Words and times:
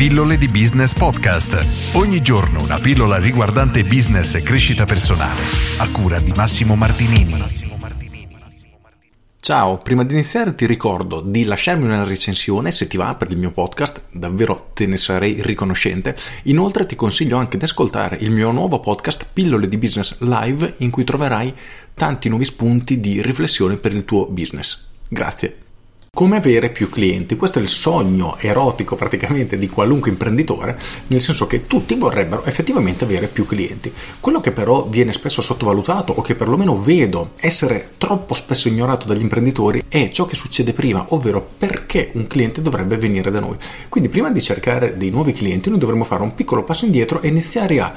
Pillole 0.00 0.38
di 0.38 0.48
Business 0.48 0.94
Podcast. 0.94 1.94
Ogni 1.94 2.22
giorno 2.22 2.62
una 2.62 2.78
pillola 2.78 3.18
riguardante 3.18 3.82
business 3.82 4.34
e 4.34 4.42
crescita 4.42 4.86
personale. 4.86 5.42
A 5.76 5.90
cura 5.90 6.18
di 6.20 6.32
Massimo 6.32 6.74
Martinini. 6.74 7.36
Ciao, 9.40 9.76
prima 9.76 10.02
di 10.02 10.14
iniziare 10.14 10.54
ti 10.54 10.64
ricordo 10.64 11.20
di 11.20 11.44
lasciarmi 11.44 11.84
una 11.84 12.04
recensione 12.04 12.70
se 12.70 12.86
ti 12.86 12.96
va 12.96 13.14
per 13.14 13.30
il 13.30 13.36
mio 13.36 13.50
podcast, 13.50 14.04
davvero 14.10 14.70
te 14.72 14.86
ne 14.86 14.96
sarei 14.96 15.42
riconoscente. 15.42 16.16
Inoltre 16.44 16.86
ti 16.86 16.96
consiglio 16.96 17.36
anche 17.36 17.58
di 17.58 17.64
ascoltare 17.64 18.16
il 18.20 18.30
mio 18.30 18.52
nuovo 18.52 18.80
podcast 18.80 19.26
Pillole 19.30 19.68
di 19.68 19.76
Business 19.76 20.18
Live 20.20 20.76
in 20.78 20.88
cui 20.88 21.04
troverai 21.04 21.54
tanti 21.92 22.30
nuovi 22.30 22.46
spunti 22.46 23.00
di 23.00 23.20
riflessione 23.20 23.76
per 23.76 23.92
il 23.92 24.06
tuo 24.06 24.24
business. 24.28 24.82
Grazie. 25.06 25.68
Come 26.12 26.36
avere 26.36 26.70
più 26.70 26.90
clienti? 26.90 27.36
Questo 27.36 27.60
è 27.60 27.62
il 27.62 27.68
sogno 27.68 28.36
erotico 28.40 28.96
praticamente 28.96 29.56
di 29.56 29.68
qualunque 29.68 30.10
imprenditore, 30.10 30.76
nel 31.06 31.20
senso 31.20 31.46
che 31.46 31.68
tutti 31.68 31.94
vorrebbero 31.94 32.44
effettivamente 32.44 33.04
avere 33.04 33.28
più 33.28 33.46
clienti. 33.46 33.92
Quello 34.18 34.40
che 34.40 34.50
però 34.50 34.86
viene 34.86 35.12
spesso 35.12 35.40
sottovalutato 35.40 36.12
o 36.12 36.20
che 36.20 36.34
perlomeno 36.34 36.78
vedo 36.78 37.30
essere 37.36 37.92
troppo 37.96 38.34
spesso 38.34 38.68
ignorato 38.68 39.06
dagli 39.06 39.22
imprenditori 39.22 39.84
è 39.88 40.10
ciò 40.10 40.26
che 40.26 40.34
succede 40.34 40.72
prima, 40.72 41.06
ovvero 41.10 41.48
perché 41.56 42.10
un 42.14 42.26
cliente 42.26 42.60
dovrebbe 42.60 42.98
venire 42.98 43.30
da 43.30 43.40
noi. 43.40 43.56
Quindi 43.88 44.10
prima 44.10 44.30
di 44.30 44.42
cercare 44.42 44.96
dei 44.96 45.10
nuovi 45.10 45.32
clienti 45.32 45.70
noi 45.70 45.78
dovremmo 45.78 46.04
fare 46.04 46.22
un 46.22 46.34
piccolo 46.34 46.64
passo 46.64 46.84
indietro 46.84 47.22
e 47.22 47.28
iniziare 47.28 47.80
a 47.80 47.94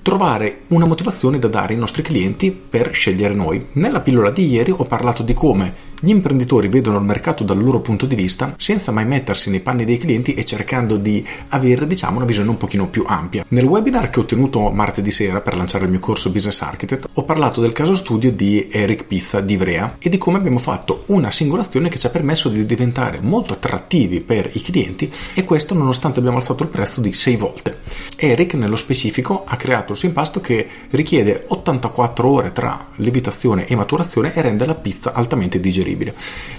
trovare 0.00 0.62
una 0.68 0.86
motivazione 0.86 1.38
da 1.38 1.48
dare 1.48 1.74
ai 1.74 1.78
nostri 1.78 2.02
clienti 2.02 2.50
per 2.50 2.92
scegliere 2.92 3.34
noi. 3.34 3.66
Nella 3.72 4.00
pillola 4.00 4.30
di 4.30 4.48
ieri 4.48 4.72
ho 4.72 4.84
parlato 4.84 5.22
di 5.22 5.34
come 5.34 5.90
gli 6.04 6.10
imprenditori 6.10 6.66
vedono 6.66 6.98
il 6.98 7.04
mercato 7.04 7.44
dal 7.44 7.62
loro 7.62 7.78
punto 7.78 8.06
di 8.06 8.16
vista 8.16 8.54
senza 8.58 8.90
mai 8.90 9.06
mettersi 9.06 9.50
nei 9.50 9.60
panni 9.60 9.84
dei 9.84 9.98
clienti 9.98 10.34
e 10.34 10.44
cercando 10.44 10.96
di 10.96 11.24
avere 11.50 11.86
diciamo 11.86 12.16
una 12.16 12.24
visione 12.24 12.50
un 12.50 12.56
pochino 12.56 12.88
più 12.88 13.04
ampia. 13.06 13.44
Nel 13.50 13.66
webinar 13.66 14.10
che 14.10 14.18
ho 14.18 14.24
tenuto 14.24 14.68
martedì 14.72 15.12
sera 15.12 15.40
per 15.40 15.56
lanciare 15.56 15.84
il 15.84 15.90
mio 15.90 16.00
corso 16.00 16.32
Business 16.32 16.60
Architect 16.60 17.06
ho 17.12 17.22
parlato 17.22 17.60
del 17.60 17.72
caso 17.72 17.94
studio 17.94 18.32
di 18.32 18.68
Eric 18.68 19.04
Pizza 19.04 19.40
di 19.40 19.52
Ivrea 19.52 19.98
e 20.00 20.08
di 20.08 20.18
come 20.18 20.38
abbiamo 20.38 20.58
fatto 20.58 21.04
una 21.06 21.30
singolazione 21.30 21.88
che 21.88 22.00
ci 22.00 22.06
ha 22.06 22.10
permesso 22.10 22.48
di 22.48 22.66
diventare 22.66 23.20
molto 23.20 23.52
attrattivi 23.52 24.20
per 24.22 24.50
i 24.54 24.60
clienti 24.60 25.08
e 25.34 25.44
questo 25.44 25.72
nonostante 25.72 26.18
abbiamo 26.18 26.38
alzato 26.38 26.64
il 26.64 26.68
prezzo 26.68 27.00
di 27.00 27.12
6 27.12 27.36
volte. 27.36 27.78
Eric 28.16 28.54
nello 28.54 28.74
specifico 28.74 29.44
ha 29.46 29.54
creato 29.54 29.92
il 29.92 29.98
suo 29.98 30.08
impasto 30.08 30.40
che 30.40 30.66
richiede 30.90 31.44
84 31.46 32.28
ore 32.28 32.50
tra 32.50 32.88
lievitazione 32.96 33.68
e 33.68 33.76
maturazione 33.76 34.34
e 34.34 34.42
rende 34.42 34.66
la 34.66 34.74
pizza 34.74 35.12
altamente 35.12 35.60
digeribile 35.60 35.90
sostenibile, 35.92 36.14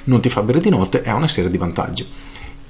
non 0.05 0.21
ti 0.21 0.29
fa 0.29 0.41
bere 0.43 0.59
di 0.59 0.69
notte 0.69 1.01
e 1.03 1.09
ha 1.09 1.15
una 1.15 1.27
serie 1.27 1.49
di 1.49 1.57
vantaggi. 1.57 2.07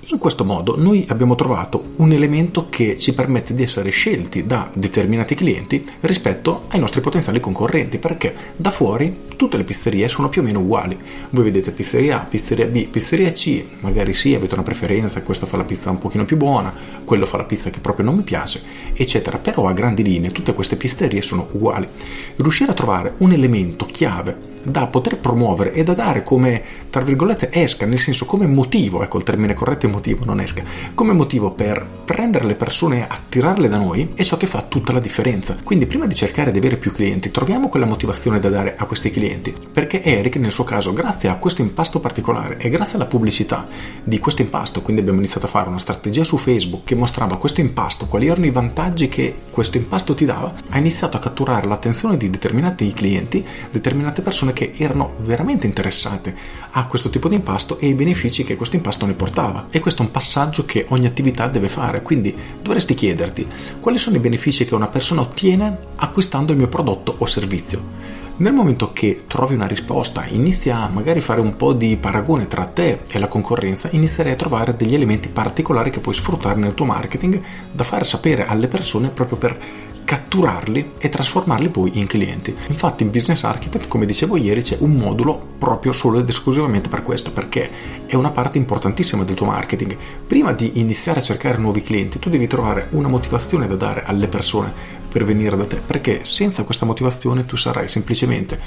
In 0.07 0.17
questo 0.17 0.43
modo 0.43 0.75
noi 0.77 1.05
abbiamo 1.07 1.33
trovato 1.33 1.93
un 1.95 2.11
elemento 2.11 2.67
che 2.69 2.97
ci 2.99 3.13
permette 3.13 3.53
di 3.53 3.63
essere 3.63 3.89
scelti 3.89 4.45
da 4.45 4.69
determinati 4.73 5.33
clienti 5.33 5.83
rispetto 6.01 6.65
ai 6.67 6.79
nostri 6.79 6.99
potenziali 6.99 7.39
concorrenti, 7.39 7.99
perché 7.99 8.35
da 8.57 8.69
fuori 8.69 9.21
tutte 9.37 9.55
le 9.55 9.63
pizzerie 9.63 10.09
sono 10.09 10.27
più 10.27 10.41
o 10.41 10.43
meno 10.43 10.59
uguali. 10.59 10.99
Voi 11.29 11.45
vedete 11.45 11.71
pizzeria 11.71 12.21
A, 12.21 12.25
pizzeria 12.25 12.65
B, 12.65 12.85
pizzeria 12.87 13.31
C, 13.31 13.65
magari 13.79 14.13
sì, 14.13 14.35
avete 14.35 14.55
una 14.55 14.63
preferenza, 14.63 15.23
questo 15.23 15.45
fa 15.45 15.55
la 15.55 15.63
pizza 15.63 15.89
un 15.89 15.99
pochino 15.99 16.25
più 16.25 16.35
buona, 16.35 16.73
quello 17.05 17.25
fa 17.25 17.37
la 17.37 17.45
pizza 17.45 17.69
che 17.69 17.79
proprio 17.79 18.05
non 18.05 18.15
mi 18.15 18.23
piace, 18.23 18.61
eccetera. 18.93 19.37
Però 19.37 19.67
a 19.67 19.73
grandi 19.73 20.03
linee 20.03 20.31
tutte 20.31 20.53
queste 20.53 20.75
pizzerie 20.75 21.21
sono 21.21 21.47
uguali. 21.53 21.87
Riuscire 22.35 22.71
a 22.71 22.75
trovare 22.75 23.13
un 23.19 23.31
elemento 23.31 23.85
chiave 23.85 24.51
da 24.63 24.87
poter 24.87 25.17
promuovere 25.17 25.73
e 25.73 25.83
da 25.83 25.93
dare 25.93 26.23
come, 26.23 26.61
tra 26.89 27.01
virgolette, 27.01 27.49
esca, 27.51 27.85
nel 27.85 27.99
senso 27.99 28.25
come 28.25 28.47
motivo, 28.47 29.03
ecco 29.03 29.17
il 29.17 29.23
termine 29.23 29.53
corretto 29.53 29.85
è 29.85 29.89
motivo, 29.89 30.25
non 30.25 30.39
esca, 30.39 30.63
come 30.93 31.13
motivo 31.13 31.51
per 31.51 31.85
prendere 32.05 32.45
le 32.45 32.55
persone 32.55 32.99
e 32.99 33.05
attirarle 33.07 33.69
da 33.69 33.77
noi 33.77 34.11
è 34.15 34.23
ciò 34.23 34.37
che 34.37 34.47
fa 34.47 34.61
tutta 34.63 34.93
la 34.93 34.99
differenza. 34.99 35.57
Quindi 35.63 35.85
prima 35.85 36.07
di 36.07 36.15
cercare 36.15 36.51
di 36.51 36.57
avere 36.57 36.77
più 36.77 36.91
clienti, 36.91 37.31
troviamo 37.31 37.69
quella 37.69 37.85
motivazione 37.85 38.39
da 38.39 38.49
dare 38.49 38.75
a 38.77 38.85
questi 38.85 39.09
clienti, 39.09 39.53
perché 39.71 40.01
Eric 40.01 40.35
nel 40.37 40.51
suo 40.51 40.63
caso, 40.63 40.93
grazie 40.93 41.29
a 41.29 41.35
questo 41.35 41.61
impasto 41.61 41.99
particolare 41.99 42.57
e 42.57 42.69
grazie 42.69 42.95
alla 42.95 43.05
pubblicità 43.05 43.67
di 44.03 44.19
questo 44.19 44.41
impasto, 44.41 44.81
quindi 44.81 45.01
abbiamo 45.01 45.19
iniziato 45.19 45.45
a 45.45 45.49
fare 45.49 45.69
una 45.69 45.79
strategia 45.79 46.23
su 46.23 46.37
Facebook 46.37 46.83
che 46.85 46.95
mostrava 46.95 47.37
questo 47.37 47.61
impasto, 47.61 48.05
quali 48.05 48.27
erano 48.27 48.45
i 48.45 48.51
vantaggi 48.51 49.09
che 49.09 49.35
questo 49.49 49.77
impasto 49.77 50.13
ti 50.13 50.25
dava, 50.25 50.53
ha 50.69 50.77
iniziato 50.77 51.17
a 51.17 51.19
catturare 51.19 51.67
l'attenzione 51.67 52.17
di 52.17 52.29
determinati 52.29 52.91
clienti, 52.93 53.45
determinate 53.71 54.21
che 54.53 54.73
erano 54.77 55.15
veramente 55.17 55.67
interessate 55.67 56.35
a 56.71 56.85
questo 56.87 57.09
tipo 57.09 57.27
di 57.27 57.35
impasto 57.35 57.77
e 57.79 57.87
ai 57.87 57.93
benefici 57.93 58.43
che 58.43 58.55
questo 58.55 58.75
impasto 58.75 59.05
ne 59.05 59.13
portava. 59.13 59.67
E 59.69 59.79
questo 59.79 60.01
è 60.01 60.05
un 60.05 60.11
passaggio 60.11 60.65
che 60.65 60.85
ogni 60.89 61.07
attività 61.07 61.47
deve 61.47 61.69
fare, 61.69 62.01
quindi 62.01 62.35
dovresti 62.61 62.93
chiederti 62.93 63.47
quali 63.79 63.97
sono 63.97 64.15
i 64.15 64.19
benefici 64.19 64.65
che 64.65 64.75
una 64.75 64.87
persona 64.87 65.21
ottiene 65.21 65.77
acquistando 65.95 66.51
il 66.51 66.57
mio 66.57 66.67
prodotto 66.67 67.15
o 67.17 67.25
servizio. 67.25 68.21
Nel 68.35 68.51
momento 68.51 68.91
che 68.93 69.25
trovi 69.27 69.53
una 69.53 69.67
risposta, 69.67 70.25
inizia 70.25 70.77
a 70.77 70.89
magari 70.89 71.21
fare 71.21 71.39
un 71.39 71.55
po' 71.55 71.71
di 71.71 71.97
paragone 71.97 72.47
tra 72.47 72.65
te 72.65 73.01
e 73.11 73.19
la 73.19 73.27
concorrenza, 73.27 73.89
inizierai 73.91 74.33
a 74.33 74.35
trovare 74.35 74.75
degli 74.75 74.95
elementi 74.95 75.29
particolari 75.29 75.91
che 75.91 75.99
puoi 75.99 76.15
sfruttare 76.15 76.59
nel 76.59 76.73
tuo 76.73 76.85
marketing 76.85 77.39
da 77.71 77.83
far 77.83 78.03
sapere 78.07 78.47
alle 78.47 78.67
persone 78.67 79.09
proprio 79.09 79.37
per 79.37 79.59
catturarli 80.03 80.91
e 80.97 81.09
trasformarli 81.09 81.69
poi 81.69 81.97
in 81.99 82.07
clienti. 82.07 82.55
Infatti 82.67 83.03
in 83.03 83.09
Business 83.09 83.43
Architect, 83.43 83.87
come 83.87 84.05
dicevo 84.05 84.37
ieri, 84.37 84.61
c'è 84.61 84.77
un 84.79 84.95
modulo 84.95 85.55
proprio 85.57 85.91
solo 85.91 86.19
ed 86.19 86.29
esclusivamente 86.29 86.89
per 86.89 87.03
questo, 87.03 87.31
perché 87.31 87.69
è 88.05 88.15
una 88.15 88.31
parte 88.31 88.57
importantissima 88.57 89.23
del 89.23 89.35
tuo 89.35 89.45
marketing. 89.45 89.95
Prima 90.27 90.51
di 90.53 90.79
iniziare 90.79 91.19
a 91.19 91.23
cercare 91.23 91.57
nuovi 91.57 91.81
clienti, 91.81 92.19
tu 92.19 92.29
devi 92.29 92.47
trovare 92.47 92.87
una 92.91 93.07
motivazione 93.07 93.67
da 93.67 93.75
dare 93.75 94.03
alle 94.05 94.27
persone 94.27 94.71
per 95.09 95.23
venire 95.23 95.55
da 95.55 95.65
te, 95.65 95.77
perché 95.77 96.21
senza 96.23 96.63
questa 96.63 96.85
motivazione 96.85 97.45
tu 97.45 97.55
sarai 97.55 97.87
semplicemente 97.87 98.59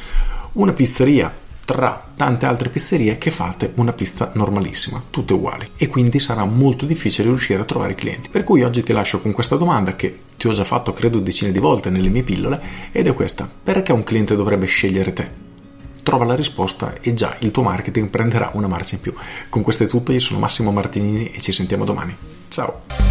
una 0.52 0.72
pizzeria 0.72 1.44
tra 1.66 2.06
tante 2.14 2.46
altre 2.46 2.68
pizzerie 2.68 3.18
che 3.18 3.32
fate 3.32 3.72
una 3.74 3.92
pizza 3.92 4.30
normalissima, 4.34 5.02
tutte 5.10 5.34
uguali 5.34 5.68
e 5.76 5.88
quindi 5.88 6.20
sarà 6.20 6.44
molto 6.44 6.86
difficile 6.86 7.28
riuscire 7.28 7.60
a 7.60 7.64
trovare 7.64 7.96
clienti. 7.96 8.30
Per 8.30 8.44
cui 8.44 8.62
oggi 8.62 8.84
ti 8.84 8.92
lascio 8.92 9.20
con 9.20 9.32
questa 9.32 9.56
domanda 9.56 9.96
che 9.96 10.20
ti 10.36 10.46
ho 10.46 10.52
già 10.52 10.62
fatto 10.62 10.92
credo 10.92 11.18
decine 11.18 11.50
di 11.50 11.58
volte 11.58 11.90
nelle 11.90 12.08
mie 12.08 12.22
pillole 12.22 12.60
ed 12.92 13.08
è 13.08 13.12
questa: 13.12 13.50
perché 13.62 13.92
un 13.92 14.04
cliente 14.04 14.36
dovrebbe 14.36 14.66
scegliere 14.66 15.12
te? 15.12 15.44
Trova 16.04 16.24
la 16.24 16.36
risposta 16.36 17.00
e 17.00 17.14
già 17.14 17.34
il 17.40 17.50
tuo 17.50 17.64
marketing 17.64 18.10
prenderà 18.10 18.50
una 18.54 18.68
marcia 18.68 18.94
in 18.94 19.00
più. 19.00 19.12
Con 19.48 19.62
questo 19.62 19.82
è 19.82 19.86
tutto, 19.88 20.12
io 20.12 20.20
sono 20.20 20.38
Massimo 20.38 20.70
Martinini 20.70 21.32
e 21.32 21.40
ci 21.40 21.50
sentiamo 21.50 21.84
domani. 21.84 22.16
Ciao! 22.48 23.05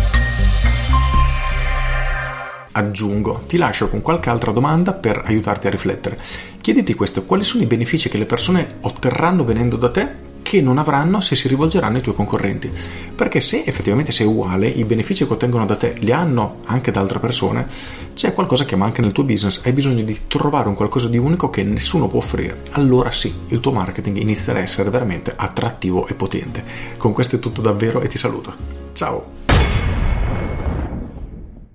Aggiungo, 2.76 3.44
ti 3.48 3.58
lascio 3.58 3.90
con 3.90 4.02
qualche 4.02 4.30
altra 4.30 4.52
domanda 4.52 4.94
per 4.94 5.24
aiutarti 5.26 5.68
a 5.68 5.70
riflettere. 5.70 6.20
Chiediti 6.60 6.94
questo, 6.94 7.24
quali 7.24 7.44
sono 7.44 7.64
i 7.64 7.68
benefici 7.68 8.10
che 8.10 8.18
le 8.18 8.26
persone 8.26 8.78
otterranno 8.82 9.44
venendo 9.44 9.78
da 9.78 9.90
te 9.90 10.34
che 10.42 10.62
non 10.62 10.78
avranno 10.78 11.22
se 11.22 11.36
si 11.36 11.48
rivolgeranno 11.48 11.96
ai 11.96 12.04
tuoi 12.04 12.14
concorrenti. 12.14 12.70
Perché 13.16 13.40
se 13.40 13.64
effettivamente 13.66 14.12
sei 14.12 14.28
uguale, 14.28 14.68
i 14.68 14.84
benefici 14.84 15.26
che 15.26 15.34
ottengono 15.34 15.66
da 15.66 15.76
te 15.76 15.96
li 15.98 16.12
hanno 16.12 16.58
anche 16.66 16.92
da 16.92 17.00
altre 17.00 17.18
persone, 17.18 17.66
c'è 18.14 18.34
qualcosa 18.34 18.64
che 18.64 18.76
manca 18.76 19.02
nel 19.02 19.12
tuo 19.12 19.24
business, 19.24 19.62
hai 19.64 19.72
bisogno 19.72 20.04
di 20.04 20.20
trovare 20.28 20.68
un 20.68 20.76
qualcosa 20.76 21.08
di 21.08 21.18
unico 21.18 21.50
che 21.50 21.64
nessuno 21.64 22.08
può 22.08 22.20
offrire. 22.20 22.62
Allora 22.72 23.10
sì, 23.10 23.34
il 23.48 23.60
tuo 23.60 23.72
marketing 23.72 24.18
inizierà 24.18 24.60
a 24.60 24.62
essere 24.62 24.92
veramente 24.92 25.34
attrattivo 25.36 26.08
e 26.08 26.14
potente. 26.14 26.64
Con 26.98 27.12
questo 27.12 27.38
è 27.38 27.40
tutto 27.40 27.62
davvero 27.62 28.02
e 28.02 28.08
ti 28.08 28.20
saluto. 28.20 28.54
Ciao! 28.94 29.45